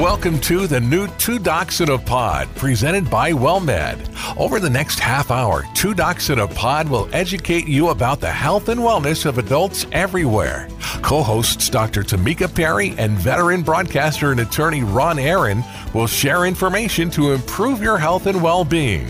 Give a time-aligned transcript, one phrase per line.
[0.00, 4.34] Welcome to the new Two Docs in a Pod, presented by WellMed.
[4.38, 8.30] Over the next half hour, Two Docs in a Pod will educate you about the
[8.30, 10.70] health and wellness of adults everywhere.
[11.02, 12.02] Co hosts Dr.
[12.02, 17.98] Tamika Perry and veteran broadcaster and attorney Ron Aaron will share information to improve your
[17.98, 19.06] health and well being.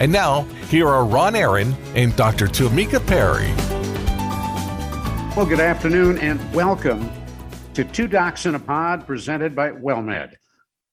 [0.00, 2.46] And now, here are Ron Aaron and Dr.
[2.46, 3.52] Tamika Perry.
[5.36, 7.10] Well, good afternoon and welcome
[7.74, 10.34] to Two Docs in a Pod presented by WellMed.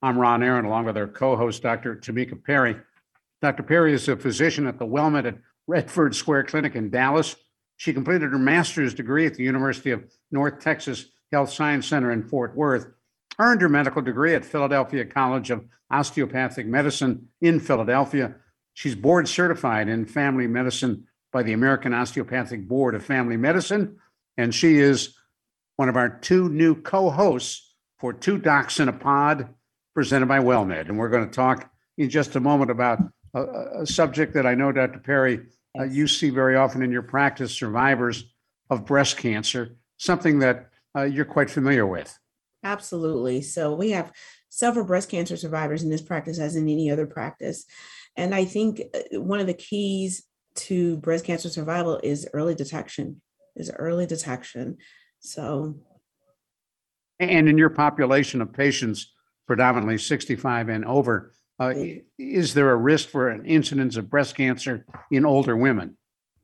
[0.02, 1.98] I'm Ron Aaron, along with our co host, Dr.
[1.98, 2.78] Tamika Perry.
[3.42, 3.64] Dr.
[3.64, 7.36] Perry is a physician at the WellMed at Redford Square Clinic in Dallas.
[7.76, 12.24] She completed her master's degree at the University of North Texas Health Science Center in
[12.24, 12.88] Fort Worth,
[13.40, 18.36] earned her medical degree at Philadelphia College of Osteopathic Medicine in Philadelphia.
[18.74, 23.98] She's board certified in family medicine by the American Osteopathic Board of Family Medicine,
[24.38, 25.19] and she is
[25.80, 29.48] one of our two new co hosts for Two Docs in a Pod,
[29.96, 30.90] presented by WellMed.
[30.90, 33.00] And we're going to talk in just a moment about
[33.34, 33.44] a,
[33.84, 35.00] a subject that I know, Dr.
[35.00, 35.40] Perry,
[35.80, 38.26] uh, you see very often in your practice survivors
[38.70, 42.14] of breast cancer, something that uh, you're quite familiar with.
[42.62, 43.42] Absolutely.
[43.42, 44.12] So we have
[44.50, 47.64] several breast cancer survivors in this practice, as in any other practice.
[48.18, 50.24] And I think uh, one of the keys
[50.56, 53.22] to breast cancer survival is early detection,
[53.56, 54.76] is early detection.
[55.20, 55.76] So,
[57.20, 59.14] And in your population of patients,
[59.48, 61.74] predominantly 65 and over, uh,
[62.18, 65.98] is there a risk for an incidence of breast cancer in older women?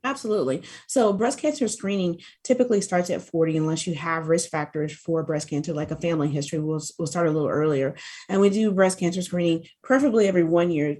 [0.04, 0.62] Absolutely.
[0.86, 5.48] So, breast cancer screening typically starts at 40 unless you have risk factors for breast
[5.48, 6.60] cancer, like a family history.
[6.60, 7.96] We'll, we'll start a little earlier.
[8.28, 10.98] And we do breast cancer screening preferably every one year,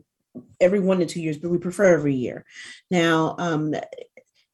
[0.60, 2.44] every one to two years, but we prefer every year.
[2.90, 3.74] Now, um,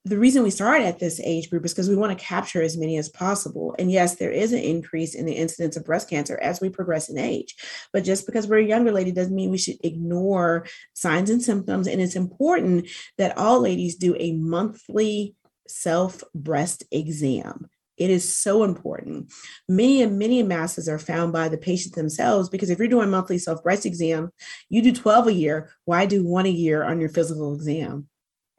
[0.05, 2.77] the reason we start at this age group is because we want to capture as
[2.77, 3.75] many as possible.
[3.78, 7.09] And yes, there is an increase in the incidence of breast cancer as we progress
[7.09, 7.55] in age.
[7.92, 11.86] But just because we're a younger lady doesn't mean we should ignore signs and symptoms.
[11.86, 15.37] And it's important that all ladies do a monthly
[15.69, 17.69] self breast exam.
[17.97, 19.32] It is so important.
[19.69, 23.38] Many and many masses are found by the patient themselves because if you're doing monthly
[23.38, 24.31] self breast exam,
[24.69, 25.71] you do 12 a year.
[25.84, 28.09] Why do one a year on your physical exam?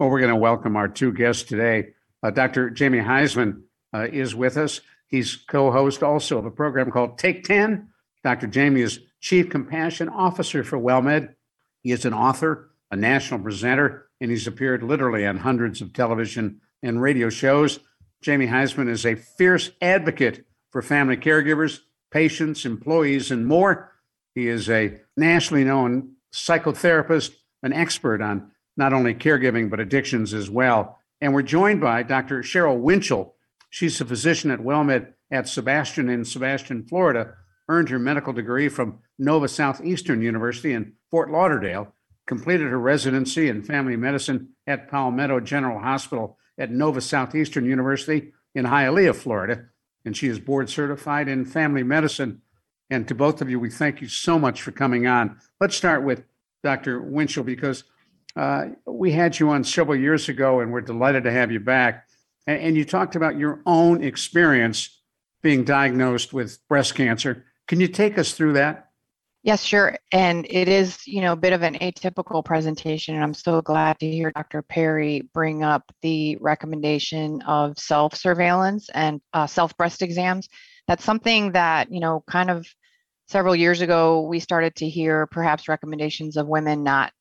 [0.03, 1.93] Well, we're going to welcome our two guests today.
[2.21, 2.69] Uh, Dr.
[2.69, 3.61] Jamie Huysman
[3.93, 4.81] uh, is with us.
[5.07, 7.87] He's co host also of a program called Take 10.
[8.21, 8.47] Dr.
[8.47, 11.35] Jamie is Chief Compassion Officer for WellMed.
[11.83, 16.59] He is an author, a national presenter, and he's appeared literally on hundreds of television
[16.81, 17.79] and radio shows.
[18.21, 21.79] Jamie Huysman is a fierce advocate for family caregivers,
[22.11, 23.93] patients, employees, and more.
[24.35, 30.49] He is a nationally known psychotherapist, an expert on not only caregiving, but addictions as
[30.49, 30.99] well.
[31.21, 32.41] And we're joined by Dr.
[32.41, 33.35] Cheryl Winchell.
[33.69, 37.33] She's a physician at WellMed at Sebastian in Sebastian, Florida,
[37.69, 41.93] earned her medical degree from Nova Southeastern University in Fort Lauderdale,
[42.27, 48.65] completed her residency in family medicine at Palmetto General Hospital at Nova Southeastern University in
[48.65, 49.65] Hialeah, Florida.
[50.05, 52.41] And she is board certified in family medicine.
[52.89, 55.39] And to both of you, we thank you so much for coming on.
[55.59, 56.23] Let's start with
[56.63, 57.01] Dr.
[57.01, 57.85] Winchell because
[58.35, 62.07] uh, we had you on several years ago, and we're delighted to have you back.
[62.47, 65.01] And, and you talked about your own experience
[65.41, 67.45] being diagnosed with breast cancer.
[67.67, 68.89] Can you take us through that?
[69.43, 69.97] Yes, sure.
[70.13, 73.15] And it is, you know, a bit of an atypical presentation.
[73.15, 74.61] And I'm so glad to hear Dr.
[74.61, 80.47] Perry bring up the recommendation of self surveillance and uh, self breast exams.
[80.87, 82.65] That's something that, you know, kind of
[83.27, 87.11] several years ago, we started to hear perhaps recommendations of women not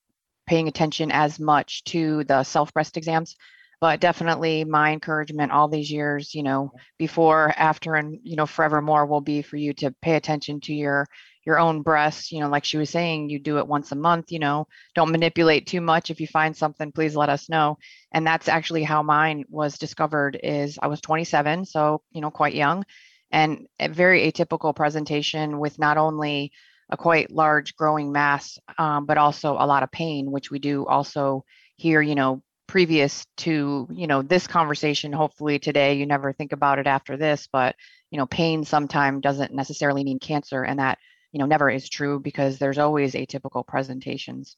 [0.47, 3.37] paying attention as much to the self breast exams
[3.81, 9.07] but definitely my encouragement all these years you know before after and you know forevermore
[9.07, 11.07] will be for you to pay attention to your
[11.45, 12.33] your own breasts.
[12.33, 14.67] You know like she was saying you do it once a month you know.
[14.95, 16.11] Don't manipulate too much.
[16.11, 17.79] If you find something please let us know.
[18.13, 22.55] And that's actually how mine was discovered is i was 27 so you know quite
[22.55, 22.85] young.
[23.31, 26.53] And a very atypical presentation with not only
[26.93, 30.87] a quite large growing mass, um, but also a lot of pain, which we do
[30.87, 31.43] also
[31.77, 36.79] hear, you know, previous to, you know, this conversation, hopefully today, you never think about
[36.79, 37.75] it after this, but,
[38.11, 40.63] you know, pain sometimes doesn't necessarily mean cancer.
[40.63, 40.99] And that,
[41.33, 44.57] you know, never is true because there's always atypical presentations.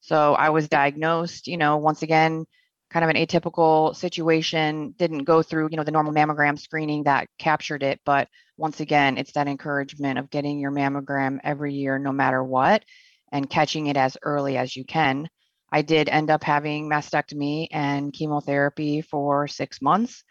[0.00, 2.46] So I was diagnosed, you know, once again,
[2.94, 7.28] kind of an atypical situation, didn't go through, you know, the normal mammogram screening that
[7.38, 8.00] captured it.
[8.06, 12.84] But once again, it's that encouragement of getting your mammogram every year, no matter what,
[13.32, 15.28] and catching it as early as you can.
[15.72, 20.22] I did end up having mastectomy and chemotherapy for six months.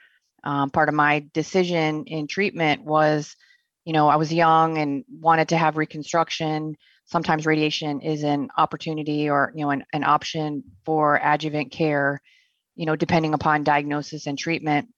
[0.45, 3.35] Um, part of my decision in treatment was
[3.85, 6.77] you know, I was young and wanted to have reconstruction.
[7.05, 12.21] Sometimes radiation is an opportunity or, you know, an, an option for adjuvant care,
[12.75, 14.89] you know, depending upon diagnosis and treatment.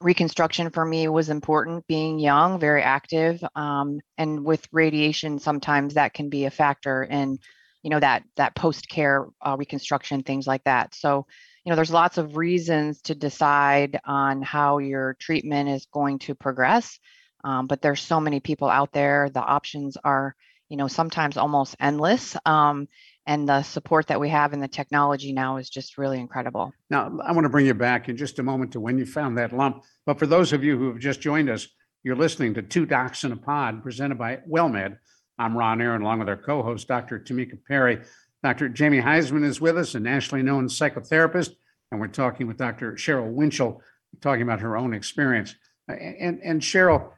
[0.00, 3.42] Reconstruction for me was important, being young, very active.
[3.54, 7.38] Um, and with radiation, sometimes that can be a factor in,
[7.82, 10.94] you know, that that post-care uh, reconstruction, things like that.
[10.94, 11.26] So,
[11.64, 16.34] you know, there's lots of reasons to decide on how your treatment is going to
[16.34, 16.98] progress
[17.46, 19.30] um, but there's so many people out there.
[19.30, 20.34] The options are,
[20.68, 22.36] you know, sometimes almost endless.
[22.44, 22.88] Um,
[23.26, 26.72] and the support that we have in the technology now is just really incredible.
[26.90, 29.36] Now, I want to bring you back in just a moment to when you found
[29.38, 29.82] that lump.
[30.04, 31.66] But for those of you who have just joined us,
[32.04, 34.98] you're listening to Two Docs in a Pod presented by WellMed.
[35.38, 37.18] I'm Ron Aaron, along with our co host, Dr.
[37.18, 38.00] Tamika Perry.
[38.44, 38.68] Dr.
[38.68, 41.50] Jamie Huysman is with us, a nationally known psychotherapist,
[41.90, 42.92] and we're talking with Dr.
[42.92, 43.82] Cheryl Winchell,
[44.20, 45.56] talking about her own experience.
[45.88, 47.10] And, and Cheryl,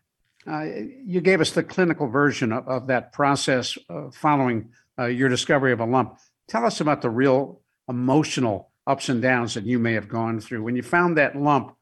[0.47, 0.65] uh,
[1.05, 5.73] you gave us the clinical version of, of that process uh, following uh, your discovery
[5.73, 6.19] of a lump.
[6.49, 10.63] Tell us about the real emotional ups and downs that you may have gone through.
[10.63, 11.75] When you found that lump,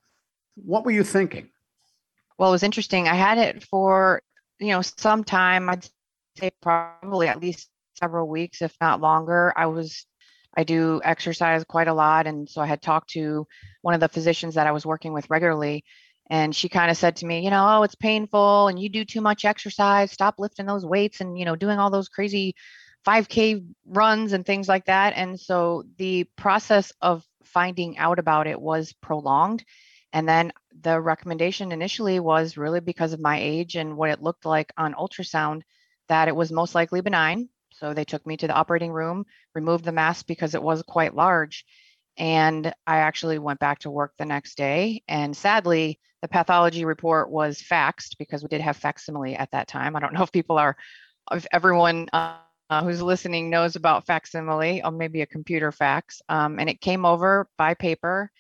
[0.56, 1.50] what were you thinking?
[2.38, 3.08] Well, it was interesting.
[3.08, 4.20] I had it for,
[4.58, 5.88] you know, some time, I'd
[6.36, 9.52] say probably at least several weeks, if not longer.
[9.56, 10.04] I was
[10.58, 12.26] I do exercise quite a lot.
[12.26, 13.46] And so I had talked to
[13.82, 15.84] one of the physicians that I was working with regularly,
[16.30, 19.04] and she kind of said to me you know oh it's painful and you do
[19.04, 22.54] too much exercise stop lifting those weights and you know doing all those crazy
[23.06, 28.60] 5k runs and things like that and so the process of finding out about it
[28.60, 29.64] was prolonged
[30.12, 34.44] and then the recommendation initially was really because of my age and what it looked
[34.44, 35.62] like on ultrasound
[36.08, 39.24] that it was most likely benign so they took me to the operating room
[39.54, 41.64] removed the mass because it was quite large
[42.18, 45.02] and I actually went back to work the next day.
[45.06, 49.94] And sadly, the pathology report was faxed because we did have facsimile at that time.
[49.94, 50.76] I don't know if people are,
[51.32, 52.36] if everyone uh,
[52.70, 56.20] who's listening knows about facsimile or maybe a computer fax.
[56.28, 58.30] Um, and it came over by paper.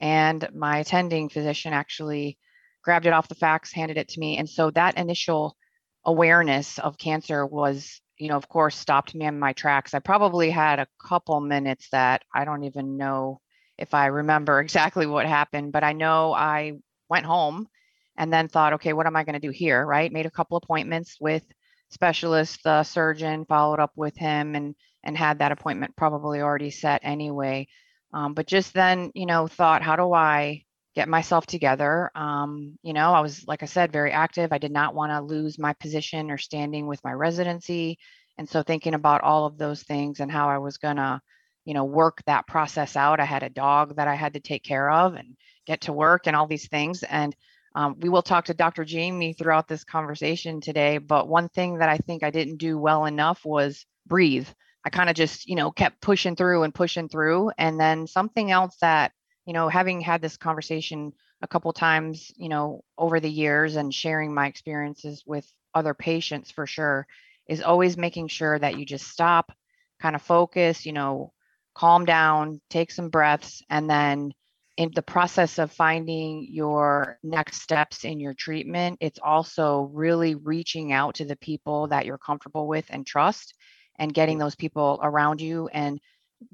[0.00, 2.38] And my attending physician actually
[2.82, 4.38] grabbed it off the fax, handed it to me.
[4.38, 5.56] And so that initial
[6.04, 9.94] awareness of cancer was you know, of course, stopped me in my tracks.
[9.94, 13.40] I probably had a couple minutes that I don't even know
[13.78, 16.74] if I remember exactly what happened, but I know I
[17.08, 17.66] went home
[18.16, 19.84] and then thought, okay, what am I going to do here?
[19.84, 20.12] Right.
[20.12, 21.44] Made a couple appointments with
[21.90, 27.00] specialist, the surgeon, followed up with him and and had that appointment probably already set
[27.04, 27.66] anyway.
[28.12, 30.64] Um, but just then, you know, thought, how do I
[30.94, 32.10] get myself together.
[32.14, 34.52] Um, you know, I was, like I said, very active.
[34.52, 37.98] I did not want to lose my position or standing with my residency.
[38.38, 41.20] And so thinking about all of those things and how I was going to,
[41.64, 43.20] you know, work that process out.
[43.20, 45.36] I had a dog that I had to take care of and
[45.66, 47.02] get to work and all these things.
[47.02, 47.36] And
[47.74, 48.84] um, we will talk to Dr.
[48.84, 50.98] Jamie throughout this conversation today.
[50.98, 54.48] But one thing that I think I didn't do well enough was breathe.
[54.84, 57.52] I kind of just, you know, kept pushing through and pushing through.
[57.58, 59.12] And then something else that
[59.46, 61.12] you know, having had this conversation
[61.42, 66.50] a couple times, you know, over the years and sharing my experiences with other patients
[66.50, 67.06] for sure
[67.48, 69.52] is always making sure that you just stop,
[70.00, 71.32] kind of focus, you know,
[71.74, 74.32] calm down, take some breaths, and then
[74.80, 80.90] in the process of finding your next steps in your treatment, it's also really reaching
[80.90, 83.52] out to the people that you're comfortable with and trust
[83.98, 86.00] and getting those people around you and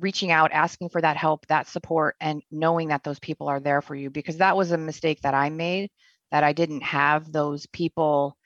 [0.00, 3.80] reaching out, asking for that help, that support, and knowing that those people are there
[3.80, 4.10] for you.
[4.10, 5.88] Because that was a mistake that I made,
[6.32, 8.36] that I didn't have those people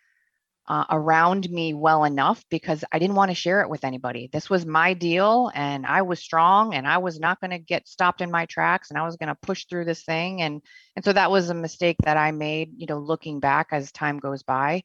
[0.71, 4.31] uh, around me well enough because I didn't want to share it with anybody.
[4.33, 7.89] This was my deal, and I was strong, and I was not going to get
[7.89, 10.43] stopped in my tracks, and I was going to push through this thing.
[10.43, 10.63] And
[10.95, 14.21] and so that was a mistake that I made, you know, looking back as time
[14.21, 14.85] goes by.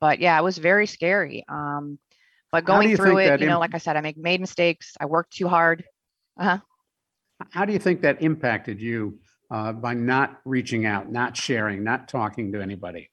[0.00, 1.44] But yeah, it was very scary.
[1.50, 1.98] Um,
[2.50, 4.94] but going through it, you know, like I said, I make made mistakes.
[4.98, 5.84] I worked too hard.
[6.40, 6.60] Uh-huh.
[7.50, 9.18] How do you think that impacted you
[9.50, 13.10] uh, by not reaching out, not sharing, not talking to anybody?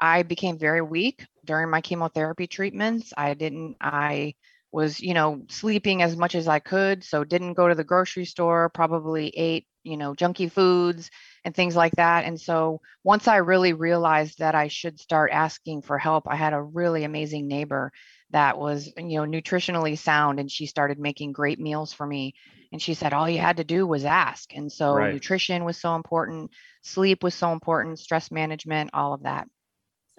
[0.00, 3.12] I became very weak during my chemotherapy treatments.
[3.16, 4.34] I didn't, I
[4.72, 7.04] was, you know, sleeping as much as I could.
[7.04, 11.10] So didn't go to the grocery store, probably ate, you know, junky foods
[11.44, 12.24] and things like that.
[12.24, 16.54] And so once I really realized that I should start asking for help, I had
[16.54, 17.92] a really amazing neighbor
[18.34, 22.34] that was you know nutritionally sound and she started making great meals for me
[22.72, 25.14] and she said all you had to do was ask and so right.
[25.14, 26.50] nutrition was so important
[26.82, 29.46] sleep was so important stress management all of that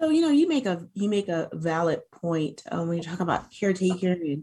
[0.00, 3.20] so you know you make a you make a valid point um, when you talk
[3.20, 4.42] about caretaker and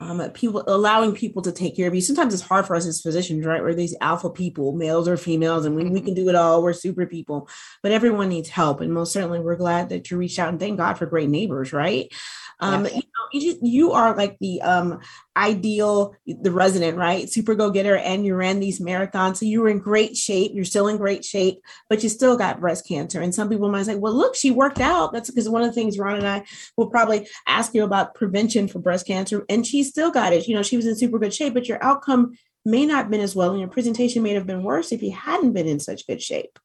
[0.00, 2.00] um, people allowing people to take care of you.
[2.00, 3.60] Sometimes it's hard for us as physicians, right?
[3.60, 6.62] We're these alpha people, males or females, and we, we can do it all.
[6.62, 7.48] We're super people,
[7.82, 8.80] but everyone needs help.
[8.80, 11.72] And most certainly, we're glad that you reached out and thank God for great neighbors,
[11.72, 12.12] right?
[12.60, 12.94] Um, yes.
[12.94, 14.98] you, know, you, just, you are like the um,
[15.36, 17.28] ideal, the resident, right?
[17.28, 20.52] Super go getter, and you ran these marathons, so you were in great shape.
[20.54, 23.20] You're still in great shape, but you still got breast cancer.
[23.20, 25.74] And some people might say, "Well, look, she worked out." That's because one of the
[25.74, 26.44] things Ron and I
[26.76, 30.48] will probably ask you about prevention for breast cancer, and she still got it.
[30.48, 33.20] You know, she was in super good shape, but your outcome may not have been
[33.20, 36.06] as well, and your presentation may have been worse if you hadn't been in such
[36.06, 36.58] good shape.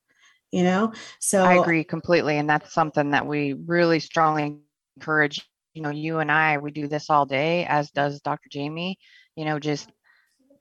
[0.52, 4.58] You know, so I agree completely, and that's something that we really strongly
[4.98, 8.50] encourage you know, you and I, we do this all day, as does Dr.
[8.50, 8.98] Jamie,
[9.36, 9.92] you know, just,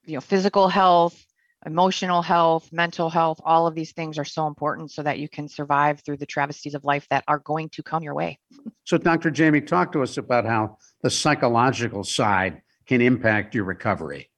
[0.05, 1.25] you know, physical health,
[1.67, 5.49] emotional health, mental health, all of these things are so important so that you can
[5.49, 8.39] survive through the travesties of life that are going to come your way.
[8.85, 9.31] So, Dr.
[9.31, 14.32] Jamie, talk to us about how the psychological side can impact your recovery.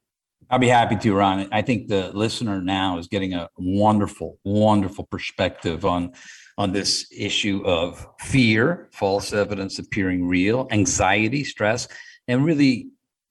[0.55, 1.49] I'll be happy to, Ron.
[1.51, 6.13] I think the listener now is getting a wonderful, wonderful perspective on
[6.59, 11.89] on this issue of fear, false evidence appearing real, anxiety, stress,
[12.29, 12.91] and really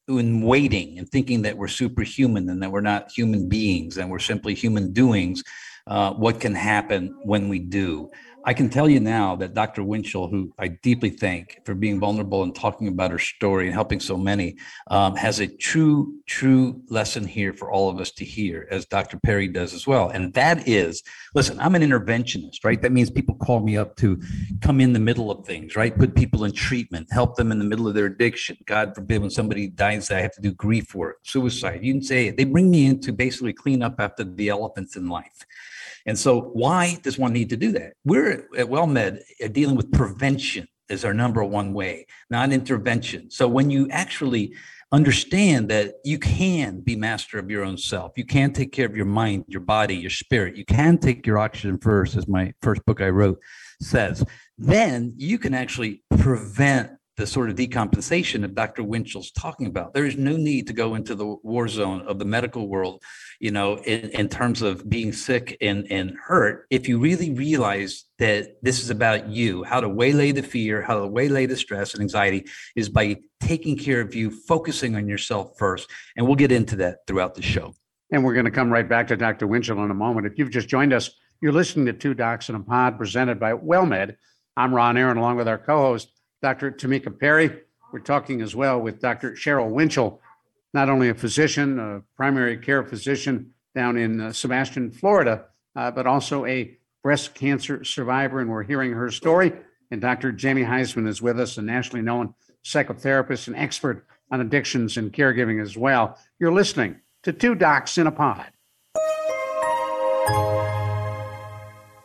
[0.10, 4.20] in waiting and thinking that we're superhuman and that we're not human beings and we're
[4.20, 5.46] simply human doings,
[5.88, 8.10] uh, what can happen when we do.
[8.46, 9.84] I can tell you now that Dr.
[9.84, 14.02] Winchell, who I deeply thank for being vulnerable and talking about her story and helping
[14.02, 14.58] so many,
[14.88, 19.18] um, has a true, true lesson here for all of us to hear, as Dr.
[19.18, 20.10] Perry does as well.
[20.10, 22.82] And that is listen, I'm an interventionist, right?
[22.82, 24.22] That means people call me up to
[24.62, 25.98] come in the middle of things, right?
[25.98, 28.58] Put people in treatment, help them in the middle of their addiction.
[28.66, 31.80] God forbid when somebody dies, I have to do grief work, suicide.
[31.84, 32.38] You can say it.
[32.38, 35.46] They bring me in to basically clean up after the elephants in life.
[36.06, 37.94] And so, why does one need to do that?
[38.04, 43.32] We're at WellMed uh, dealing with prevention as our number one way, not intervention.
[43.32, 44.54] So, when you actually
[44.92, 48.96] understand that you can be master of your own self, you can take care of
[48.96, 52.86] your mind, your body, your spirit, you can take your oxygen first, as my first
[52.86, 53.40] book I wrote
[53.82, 54.24] says,
[54.58, 58.84] then you can actually prevent the sort of decompensation that Dr.
[58.84, 59.94] Winchell's talking about.
[59.94, 63.04] There is no need to go into the war zone of the medical world,
[63.40, 66.66] you know, in, in terms of being sick and, and hurt.
[66.72, 71.00] If you really realize that this is about you, how to waylay the fear, how
[71.00, 75.52] to waylay the stress and anxiety is by taking care of you, focusing on yourself
[75.60, 75.90] first.
[76.18, 77.76] And we'll get into that throughout the show.
[78.12, 79.46] And we're going to come right back to Dr.
[79.46, 80.26] Winchell in a moment.
[80.26, 83.54] If you've just joined us, you're listening to Two Docs in a Pod presented by
[83.54, 84.16] WellMed.
[84.56, 86.12] I'm Ron Aaron, along with our co host,
[86.44, 86.72] Dr.
[86.72, 87.62] Tamika Perry.
[87.94, 89.32] We're talking as well with Dr.
[89.32, 90.20] Cheryl Winchell,
[90.74, 95.46] not only a physician, a primary care physician down in uh, Sebastian, Florida,
[95.78, 98.42] uh, but also a breast cancer survivor.
[98.42, 99.54] And we're hearing her story.
[99.90, 100.34] And Dr.
[100.34, 102.34] Jamie Huysman is with us, a nationally known
[102.66, 106.18] psychotherapist and expert on addictions and caregiving as well.
[106.40, 108.52] You're listening to Two Docs in a Pod.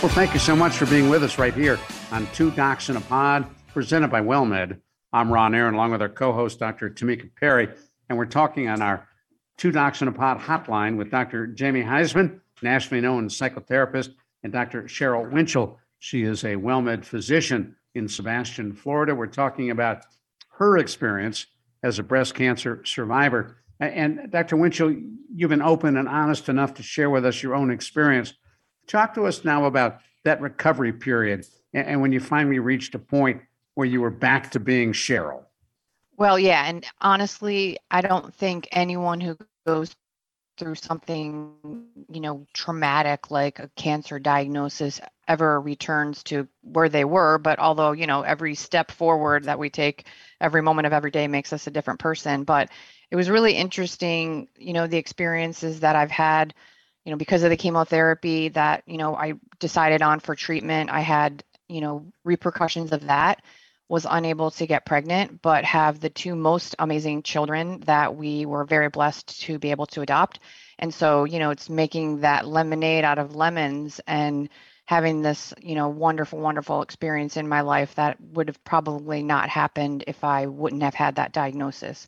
[0.00, 1.76] Well, thank you so much for being with us right here
[2.12, 4.80] on Two Docs in a Pod, presented by WellMed.
[5.12, 6.88] I'm Ron Aaron, along with our co-host, Dr.
[6.88, 7.68] Tamika Perry,
[8.08, 9.08] and we're talking on our
[9.56, 11.48] Two Docs in a Pod hotline with Dr.
[11.48, 14.10] Jamie Huysman, nationally known psychotherapist,
[14.44, 14.84] and Dr.
[14.84, 15.80] Cheryl Winchell.
[15.98, 19.16] She is a WellMed physician in Sebastian, Florida.
[19.16, 20.04] We're talking about
[20.58, 21.46] her experience
[21.82, 23.56] as a breast cancer survivor.
[23.80, 24.56] And Dr.
[24.56, 24.94] Winchell,
[25.34, 28.34] you've been open and honest enough to share with us your own experience
[28.88, 32.98] Talk to us now about that recovery period and, and when you finally reached a
[32.98, 33.42] point
[33.74, 35.44] where you were back to being Cheryl.
[36.16, 36.64] Well, yeah.
[36.66, 39.94] And honestly, I don't think anyone who goes
[40.56, 41.52] through something,
[42.10, 47.38] you know, traumatic like a cancer diagnosis ever returns to where they were.
[47.38, 50.06] But although, you know, every step forward that we take,
[50.40, 52.42] every moment of every day makes us a different person.
[52.42, 52.70] But
[53.12, 56.54] it was really interesting, you know, the experiences that I've had
[57.08, 61.00] you know, because of the chemotherapy that, you know, I decided on for treatment, I
[61.00, 63.40] had, you know, repercussions of that
[63.88, 68.66] was unable to get pregnant, but have the two most amazing children that we were
[68.66, 70.40] very blessed to be able to adopt.
[70.78, 74.50] And so, you know, it's making that lemonade out of lemons and
[74.84, 79.48] having this, you know, wonderful, wonderful experience in my life that would have probably not
[79.48, 82.06] happened if I wouldn't have had that diagnosis.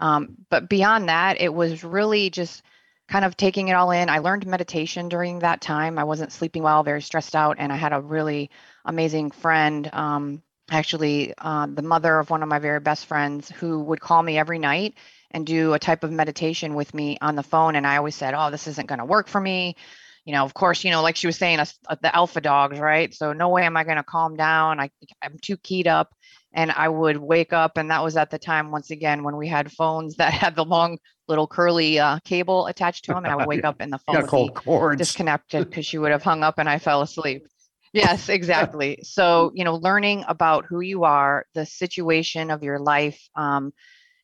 [0.00, 2.62] Um, but beyond that, it was really just
[3.08, 4.08] kind of taking it all in.
[4.08, 5.98] I learned meditation during that time.
[5.98, 8.50] I wasn't sleeping well, very stressed out, and I had a really
[8.84, 13.80] amazing friend, um, actually, uh, the mother of one of my very best friends, who
[13.80, 14.94] would call me every night
[15.30, 17.76] and do a type of meditation with me on the phone.
[17.76, 19.76] And I always said, Oh, this isn't going to work for me.
[20.24, 21.66] You know, of course, you know, like she was saying, uh,
[22.00, 23.12] the alpha dogs, right?
[23.12, 24.80] So, no way am I going to calm down.
[24.80, 26.14] I, I'm too keyed up
[26.54, 29.48] and I would wake up, and that was at the time once again when we
[29.48, 33.36] had phones that had the long little curly uh, cable attached to them, and I
[33.36, 36.58] would wake up and the phone would be disconnected because she would have hung up
[36.58, 37.46] and I fell asleep.
[37.94, 38.98] Yes, exactly.
[39.04, 43.20] so you know, learning about who you are, the situation of your life.
[43.36, 43.72] Um,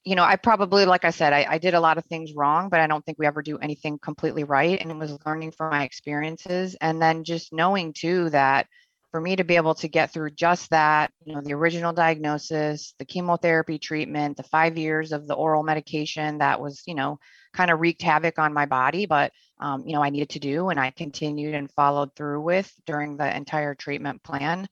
[0.04, 2.68] you know, I probably, like I said, I, I did a lot of things wrong,
[2.68, 4.80] but I don't think we ever do anything completely right.
[4.80, 8.66] And it was learning from my experiences, and then just knowing too that
[9.10, 12.94] for me to be able to get through just that, you know, the original diagnosis,
[12.98, 17.18] the chemotherapy treatment, the five years of the oral medication that was, you know,
[17.52, 20.68] kind of wreaked havoc on my body, but, um, you know, I needed to do
[20.68, 24.68] and I continued and followed through with during the entire treatment plan.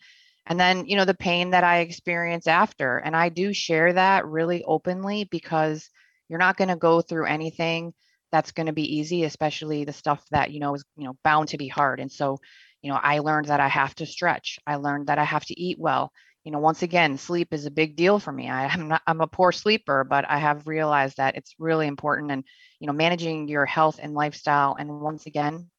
[0.46, 2.98] And then, you know, the pain that I experience after.
[2.98, 5.90] And I do share that really openly because
[6.28, 7.92] you're not going to go through anything
[8.30, 11.48] that's going to be easy, especially the stuff that, you know, is, you know, bound
[11.48, 12.00] to be hard.
[12.00, 12.38] And so,
[12.82, 15.60] you know i learned that i have to stretch i learned that i have to
[15.60, 16.12] eat well.
[16.44, 18.48] You know once again sleep is a big deal for me.
[18.48, 22.30] I, am not i'm a poor sleeper but i have realized that it's really important
[22.30, 22.44] and
[22.80, 25.70] you know managing your health and lifestyle and once again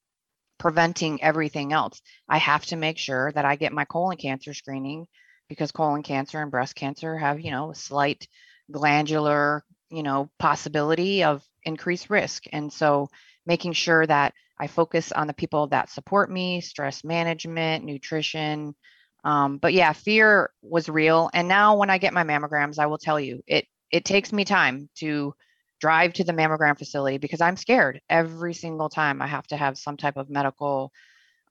[0.60, 2.02] preventing everything else.
[2.28, 5.08] I have to make sure that i get my colon cancer screening
[5.48, 8.28] because colon cancer and breast cancer have you know a slight
[8.72, 12.44] glandular you know possibility of increased risk.
[12.52, 13.10] And so
[13.46, 18.76] making sure that I focus on the people that support me, stress management, nutrition.
[19.24, 21.30] Um, but yeah, fear was real.
[21.34, 24.46] And now when I get my mammograms, I will tell you it it takes me
[24.46, 25.34] time to
[25.80, 29.78] drive to the mammogram facility because I'm scared every single time I have to have
[29.78, 30.92] some type of medical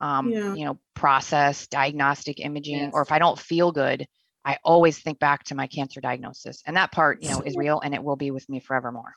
[0.01, 0.55] um, yeah.
[0.55, 2.91] you know, process, diagnostic imaging, yes.
[2.93, 4.07] or if I don't feel good,
[4.45, 6.63] I always think back to my cancer diagnosis.
[6.67, 9.15] And that part, you know, is real and it will be with me forevermore.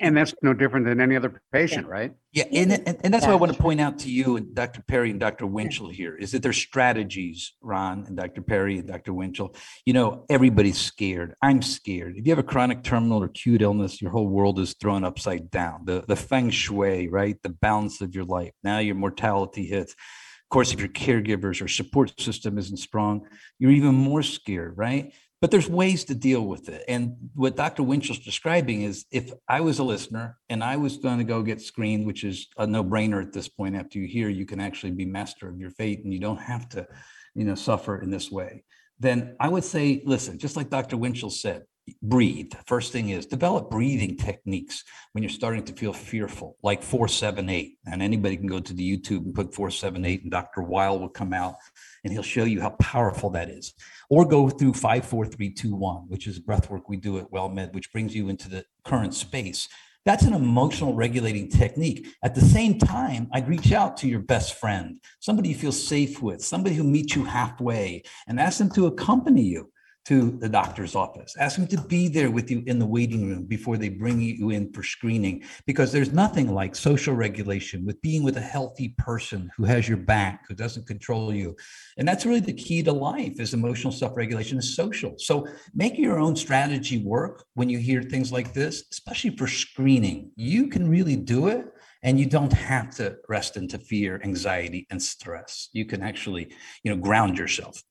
[0.00, 1.92] And that's no different than any other patient, yeah.
[1.92, 2.14] right?
[2.32, 3.28] Yeah, and, and, and that's yeah.
[3.28, 4.82] what I want to point out to you and Dr.
[4.82, 5.46] Perry and Dr.
[5.46, 8.40] Winchell here is that there's strategies, Ron and Dr.
[8.40, 9.12] Perry and Dr.
[9.12, 9.54] Winchell.
[9.84, 11.34] You know, everybody's scared.
[11.42, 12.16] I'm scared.
[12.16, 15.50] If you have a chronic terminal or acute illness, your whole world is thrown upside
[15.50, 15.82] down.
[15.84, 17.36] The the feng shui, right?
[17.42, 18.52] The balance of your life.
[18.64, 19.92] Now your mortality hits.
[19.92, 23.26] Of course, if your caregivers or support system isn't strong,
[23.58, 25.12] you're even more scared, right?
[25.40, 26.84] But there's ways to deal with it.
[26.86, 27.82] And what Dr.
[27.82, 31.62] Winchell's describing is if I was a listener and I was going to go get
[31.62, 34.92] screened, which is a no brainer at this point, after you hear you can actually
[34.92, 36.86] be master of your fate and you don't have to,
[37.34, 38.64] you know, suffer in this way,
[38.98, 40.98] then I would say, listen, just like Dr.
[40.98, 41.64] Winchell said,
[42.02, 42.52] breathe.
[42.66, 47.78] First thing is develop breathing techniques when you're starting to feel fearful, like 478.
[47.86, 50.62] And anybody can go to the YouTube and put 478, and Dr.
[50.62, 51.56] Weil will come out
[52.04, 53.74] and he'll show you how powerful that is.
[54.10, 58.28] Or go through 54321, which is breath work we do at WellMed, which brings you
[58.28, 59.68] into the current space.
[60.04, 62.08] That's an emotional regulating technique.
[62.24, 66.20] At the same time, I'd reach out to your best friend, somebody you feel safe
[66.20, 69.70] with, somebody who meets you halfway, and ask them to accompany you
[70.10, 71.36] to the doctor's office.
[71.38, 74.50] Ask them to be there with you in the waiting room before they bring you
[74.50, 79.48] in for screening, because there's nothing like social regulation with being with a healthy person
[79.56, 81.54] who has your back, who doesn't control you.
[81.96, 85.14] And that's really the key to life is emotional self-regulation is social.
[85.16, 90.32] So make your own strategy work when you hear things like this, especially for screening.
[90.34, 91.66] You can really do it
[92.02, 96.50] and you don't have to rest into fear anxiety and stress you can actually
[96.82, 97.82] you know ground yourself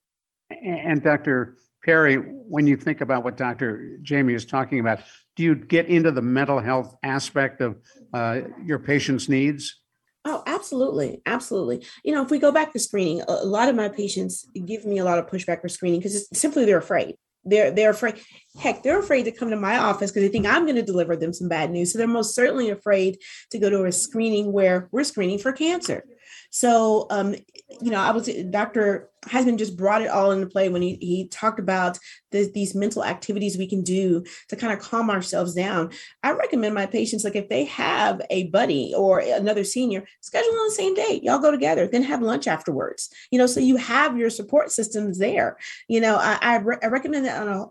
[0.49, 1.55] and dr
[1.89, 3.97] Perry, when you think about what Dr.
[4.03, 4.99] Jamie is talking about,
[5.35, 7.77] do you get into the mental health aspect of
[8.13, 9.81] uh, your patient's needs?
[10.23, 11.23] Oh, absolutely.
[11.25, 11.83] Absolutely.
[12.03, 14.99] You know, if we go back to screening, a lot of my patients give me
[14.99, 17.15] a lot of pushback for screening because simply they're afraid.
[17.43, 18.21] They're they're afraid.
[18.59, 21.15] Heck, they're afraid to come to my office because they think I'm going to deliver
[21.15, 21.91] them some bad news.
[21.91, 23.17] So they're most certainly afraid
[23.49, 26.03] to go to a screening where we're screening for cancer.
[26.51, 27.33] So um,
[27.81, 29.09] you know, I was Dr.
[29.25, 31.99] Huysman just brought it all into play when he, he talked about
[32.31, 35.91] the, these mental activities we can do to kind of calm ourselves down.
[36.23, 40.67] I recommend my patients, like if they have a buddy or another senior, schedule on
[40.67, 41.19] the same day.
[41.23, 43.09] Y'all go together, then have lunch afterwards.
[43.29, 45.57] You know, so you have your support systems there.
[45.87, 47.65] You know, I, I, re- I recommend that on a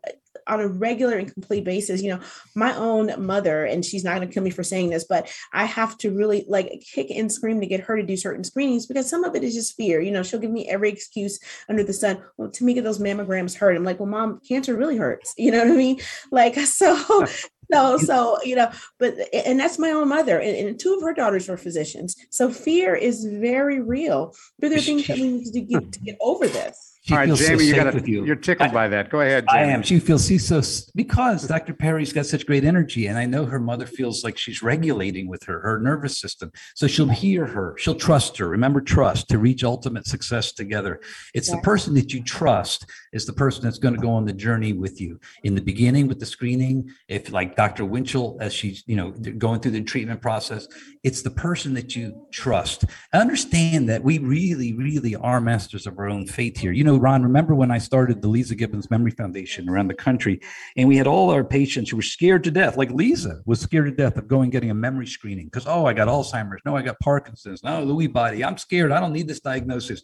[0.48, 2.02] on a regular and complete basis.
[2.02, 2.20] You know,
[2.54, 5.64] my own mother, and she's not going to kill me for saying this, but I
[5.64, 9.08] have to really like kick and scream to get her to do certain screenings because
[9.08, 10.00] some of it is just fear.
[10.00, 12.22] You know, she'll give me every excuse under the sun.
[12.36, 13.76] Well, to me, those mammograms hurt.
[13.76, 15.34] I'm like, well, mom, cancer really hurts.
[15.36, 16.00] You know what I mean?
[16.30, 17.26] Like, so.
[17.70, 21.12] So, so you know, but and that's my own mother, and, and, two of her
[21.12, 22.16] daughters were physicians.
[22.30, 24.34] So fear is very real.
[24.58, 26.87] But there are things that we need to get to get over this.
[27.08, 28.26] She All right, Jamie, so you got you.
[28.26, 29.08] You're tickled I, by that.
[29.08, 29.46] Go ahead.
[29.50, 29.62] Jamie.
[29.62, 29.82] I am.
[29.82, 30.60] She feels she's so
[30.94, 31.72] because Dr.
[31.72, 35.42] Perry's got such great energy, and I know her mother feels like she's regulating with
[35.44, 36.52] her her nervous system.
[36.74, 37.74] So she'll hear her.
[37.78, 38.46] She'll trust her.
[38.46, 41.00] Remember, trust to reach ultimate success together.
[41.32, 41.56] It's yeah.
[41.56, 44.72] the person that you trust is the person that's going to go on the journey
[44.72, 46.90] with you in the beginning with the screening.
[47.08, 47.84] If like Dr.
[47.84, 50.68] Winchell, as she's you know going through the treatment process,
[51.02, 52.84] it's the person that you trust.
[53.12, 56.72] Understand that we really, really are masters of our own fate here.
[56.72, 60.40] You know Ron, remember when I started the Leeza Gibbons Memory Foundation around the country,
[60.76, 63.86] and we had all our patients who were scared to death, like Leeza was scared
[63.86, 66.62] to death of going getting a memory screening because, oh, I got Alzheimer's.
[66.64, 67.62] No, I got Parkinson's.
[67.62, 68.44] No, Lewy body.
[68.44, 68.92] I'm scared.
[68.92, 70.02] I don't need this diagnosis.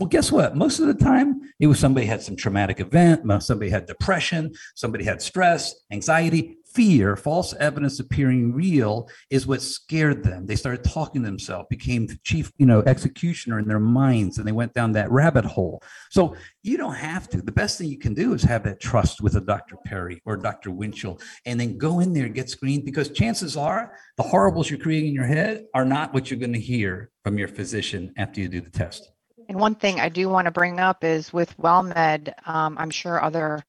[0.00, 0.56] Well, guess what?
[0.56, 5.04] Most of the time, it was somebody had some traumatic event, somebody had depression, somebody
[5.04, 10.44] had stress, anxiety fear, false evidence appearing real, is what scared them.
[10.46, 14.46] They started talking to themselves, became the chief, you know, executioner in their minds, and
[14.46, 15.80] they went down that rabbit hole.
[16.10, 17.40] So you don't have to.
[17.40, 19.76] The best thing you can do is have that trust with a Dr.
[19.84, 20.72] Perry or Dr.
[20.72, 24.80] Winchell, and then go in there and get screened because chances are the horribles you're
[24.80, 28.40] creating in your head are not what you're going to hear from your physician after
[28.40, 29.13] you do the test.
[29.48, 33.22] And one thing I do want to bring up is with WellMed, um, I'm sure
[33.22, 33.62] other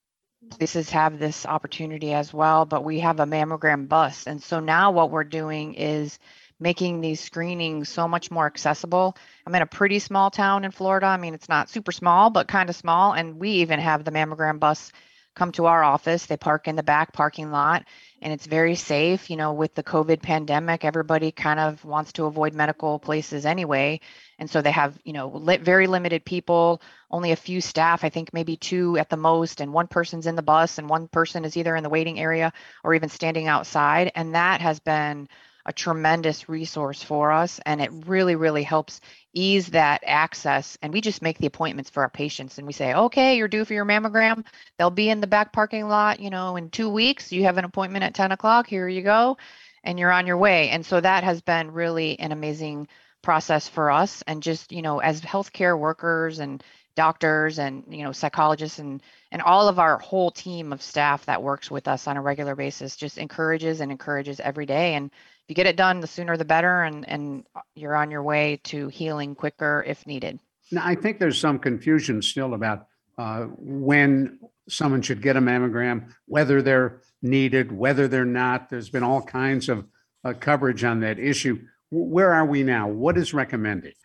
[0.49, 4.27] places have this opportunity as well, but we have a mammogram bus.
[4.27, 6.19] And so now what we're doing is
[6.59, 9.17] making these screenings so much more accessible.
[9.45, 11.07] I'm in a pretty small town in Florida.
[11.07, 13.13] I mean, it's not super small, but kind of small.
[13.13, 14.91] And we even have the mammogram bus
[15.35, 16.25] come to our office.
[16.25, 17.85] They park in the back parking lot
[18.21, 19.29] and it's very safe.
[19.29, 23.99] You know, with the COVID pandemic, everybody kind of wants to avoid medical places anyway.
[24.39, 25.29] And so they have, you know,
[25.61, 29.71] very limited people, only a few staff, I think maybe two at the most, and
[29.71, 32.51] one person's in the bus and one person is either in the waiting area
[32.83, 34.11] or even standing outside.
[34.15, 35.29] And that has been
[35.65, 37.59] a tremendous resource for us.
[37.65, 39.01] And it really, really helps
[39.33, 40.77] ease that access.
[40.81, 43.65] And we just make the appointments for our patients and we say, okay, you're due
[43.65, 44.45] for your mammogram.
[44.77, 47.31] They'll be in the back parking lot, you know, in two weeks.
[47.31, 48.67] You have an appointment at 10 o'clock.
[48.67, 49.37] Here you go.
[49.83, 50.69] And you're on your way.
[50.69, 52.87] And so that has been really an amazing
[53.25, 56.63] process for us and just you know as healthcare workers and
[56.95, 59.01] doctors and you know psychologists and
[59.31, 62.55] and all of our whole team of staff that works with us on a regular
[62.55, 65.09] basis just encourages and encourages every day and
[65.47, 68.87] you get it done the sooner the better and and you're on your way to
[68.87, 70.39] healing quicker if needed
[70.71, 76.11] now i think there's some confusion still about uh, when someone should get a mammogram
[76.25, 79.85] whether they're needed whether they're not there's been all kinds of
[80.23, 81.57] uh, coverage on that issue
[81.91, 82.87] where are we now?
[82.87, 83.95] What is recommended?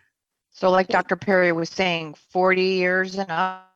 [0.52, 1.16] So, like Dr.
[1.16, 3.66] Perry was saying, 40 years and up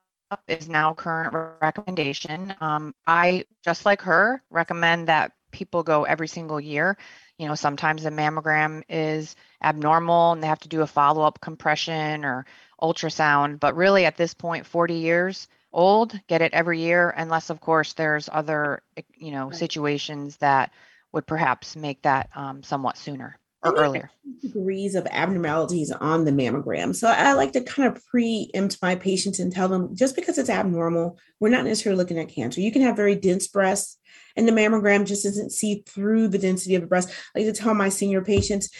[0.48, 2.54] is now current recommendation.
[2.60, 6.96] Um, I, just like her, recommend that people go every single year.
[7.38, 11.40] You know, sometimes the mammogram is abnormal and they have to do a follow up
[11.40, 12.46] compression or
[12.80, 13.58] ultrasound.
[13.60, 17.94] But really, at this point, 40 years old, get it every year, unless, of course,
[17.94, 18.82] there's other,
[19.16, 20.72] you know, situations that
[21.12, 24.10] would perhaps make that um, somewhat sooner or earlier.
[24.42, 26.94] Degrees of abnormalities on the mammogram.
[26.94, 30.50] So I like to kind of preempt my patients and tell them just because it's
[30.50, 32.60] abnormal, we're not necessarily looking at cancer.
[32.60, 33.98] You can have very dense breasts,
[34.36, 37.10] and the mammogram just doesn't see through the density of the breast.
[37.34, 38.70] I like to tell my senior patients,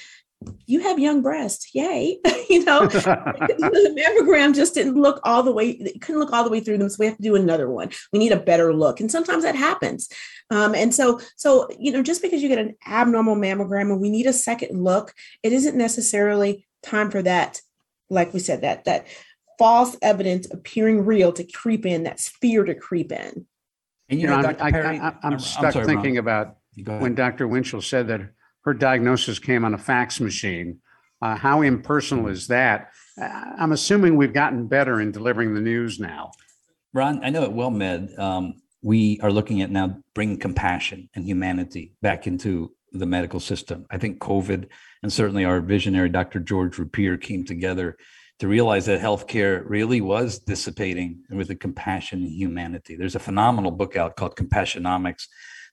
[0.66, 2.18] you have young breasts yay.
[2.50, 2.86] You know?
[2.88, 6.88] The mammogram just didn't look all the way couldn't look all the way through them
[6.88, 7.90] so we have to do another one.
[8.12, 10.08] We need a better look and sometimes that happens.
[10.50, 14.10] Um, and so so you know just because you get an abnormal mammogram and we
[14.10, 17.60] need a second look it isn't necessarily time for that
[18.10, 19.06] like we said that that
[19.58, 23.46] false evidence appearing real to creep in that's fear to creep in
[24.14, 26.18] and you, know, know I, Perry, I, am stuck sorry, thinking Ron.
[26.18, 26.57] about
[27.00, 28.20] when dr winchell said that
[28.64, 30.81] her diagnosis came on a fax machine.
[31.20, 32.90] Uh, how impersonal is that?
[33.20, 33.24] Uh,
[33.59, 36.33] I'm assuming we've gotten better in delivering the news now.
[36.92, 41.94] Ron, I know at WellMed, um, we are looking at now bringing compassion and humanity
[42.03, 43.87] back into the medical system.
[43.90, 44.68] I think COVID
[45.03, 46.40] and certainly our visionary Dr.
[46.40, 47.96] George Rapier came together
[48.40, 52.96] to realize that healthcare really was dissipating with the compassion and humanity.
[52.96, 55.26] There's a phenomenal book out called Compassionomics.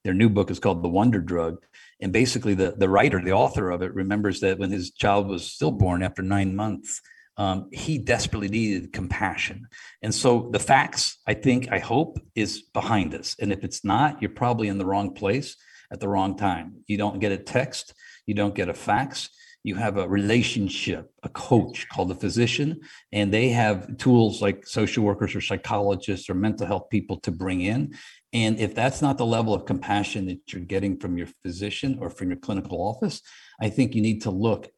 [0.04, 1.64] Their new book is called The Wonder Drug.
[2.00, 5.52] And basically, the, the writer, the author of it, remembers that when his child was
[5.52, 7.02] stillborn after nine months,
[7.38, 9.68] um, he desperately needed compassion.
[10.02, 13.36] And so the fax, I think, I hope, is behind us.
[13.40, 15.56] And if it's not, you're probably in the wrong place
[15.92, 16.84] at the wrong time.
[16.88, 17.94] You don't get a text,
[18.26, 19.30] you don't get a fax,
[19.64, 22.80] you have a relationship, a coach called a physician,
[23.12, 27.62] and they have tools like social workers or psychologists or mental health people to bring
[27.62, 27.96] in.
[28.34, 32.10] And if that's not the level of compassion that you're getting from your physician or
[32.10, 33.22] from your clinical office,
[33.60, 34.70] I think you need to look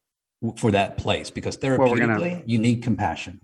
[0.58, 3.40] for that place because therapeutically, gonna, you need compassion.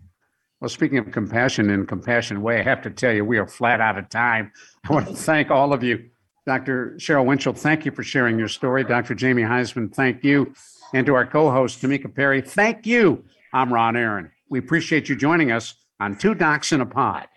[0.60, 3.80] Well, speaking of compassion and compassion way, I have to tell you, we are flat
[3.80, 4.52] out of time.
[4.90, 6.10] I want to thank all of you.
[6.46, 6.96] Dr.
[6.98, 8.84] Cheryl Winchell, thank you for sharing your story.
[8.84, 9.16] Dr.
[9.16, 10.54] Jamie Huysman, thank you.
[10.94, 13.24] And to our co host, Tamika Perry, thank you.
[13.54, 14.32] I'm Ron Aaron.
[14.50, 17.28] We appreciate you joining us on Two Docs in a Pod.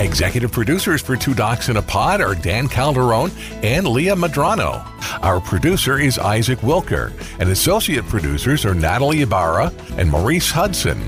[0.00, 3.30] Executive producers for Two Docs in a Pod are Dan Calderon
[3.62, 4.84] and Leah Madrano.
[5.22, 11.00] Our producer is Isaac Wilker, and associate producers are Natalie Ibarra and Maurice Hudson.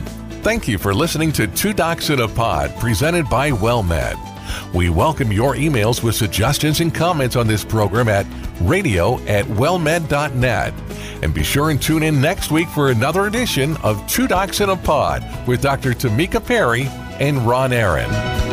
[0.42, 4.35] Thank you for listening to Two Docs in a Pod presented by WellMed.
[4.74, 8.26] We welcome your emails with suggestions and comments on this program at
[8.60, 10.74] radio at wellmed.net.
[11.22, 14.70] And be sure and tune in next week for another edition of Two Docs in
[14.70, 15.92] a Pod with Dr.
[15.92, 16.86] Tamika Perry
[17.18, 18.45] and Ron Aaron.